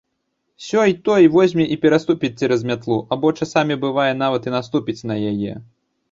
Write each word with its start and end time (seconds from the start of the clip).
Сёй-той 0.67 1.27
возьме 1.33 1.65
і 1.75 1.75
пераступіць 1.83 2.31
цераз 2.39 2.63
мятлу 2.69 2.97
або 3.15 3.31
часамі, 3.45 3.77
бывае, 3.83 4.07
нават 4.23 4.47
і 4.49 4.55
наступіць 4.57 4.97
на 5.11 5.19
яе. 5.33 5.53